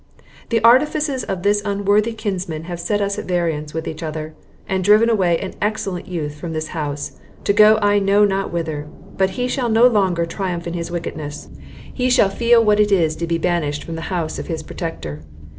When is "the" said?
0.49-0.63, 13.93-14.01